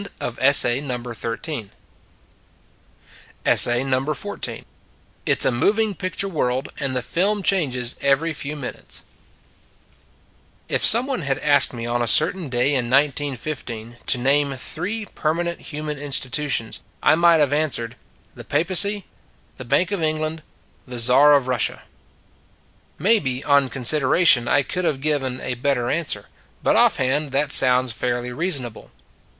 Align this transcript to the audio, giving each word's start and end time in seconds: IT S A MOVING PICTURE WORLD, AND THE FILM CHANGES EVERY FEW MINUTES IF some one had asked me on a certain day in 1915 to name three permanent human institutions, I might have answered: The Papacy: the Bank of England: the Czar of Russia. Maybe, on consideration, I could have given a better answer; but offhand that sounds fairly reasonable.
IT 0.19 0.33
S 0.39 0.65
A 0.65 0.81
MOVING 0.81 1.13
PICTURE 1.13 1.47
WORLD, 6.27 6.69
AND 6.79 6.95
THE 6.95 7.03
FILM 7.03 7.43
CHANGES 7.43 7.95
EVERY 8.01 8.33
FEW 8.33 8.55
MINUTES 8.55 9.03
IF 10.67 10.83
some 10.83 11.05
one 11.05 11.21
had 11.21 11.37
asked 11.37 11.71
me 11.73 11.85
on 11.85 12.01
a 12.01 12.07
certain 12.07 12.49
day 12.49 12.69
in 12.73 12.85
1915 12.89 13.97
to 14.07 14.17
name 14.17 14.53
three 14.55 15.05
permanent 15.05 15.61
human 15.61 15.99
institutions, 15.99 16.79
I 17.03 17.13
might 17.13 17.37
have 17.37 17.53
answered: 17.53 17.95
The 18.33 18.43
Papacy: 18.43 19.05
the 19.57 19.65
Bank 19.65 19.91
of 19.91 20.01
England: 20.01 20.41
the 20.87 20.97
Czar 20.97 21.35
of 21.35 21.47
Russia. 21.47 21.83
Maybe, 22.97 23.43
on 23.43 23.69
consideration, 23.69 24.47
I 24.47 24.63
could 24.63 24.83
have 24.83 24.99
given 24.99 25.39
a 25.41 25.53
better 25.53 25.91
answer; 25.91 26.25
but 26.63 26.75
offhand 26.75 27.29
that 27.33 27.53
sounds 27.53 27.91
fairly 27.91 28.31
reasonable. 28.33 28.89